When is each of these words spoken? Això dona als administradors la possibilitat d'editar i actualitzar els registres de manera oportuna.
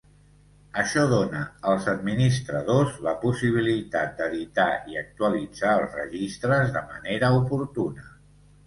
Això 0.83 1.01
dona 1.11 1.41
als 1.73 1.89
administradors 1.93 2.97
la 3.09 3.15
possibilitat 3.27 4.19
d'editar 4.23 4.69
i 4.95 5.01
actualitzar 5.05 5.79
els 5.85 5.97
registres 6.03 6.77
de 6.81 6.87
manera 6.93 7.33
oportuna. 7.45 8.11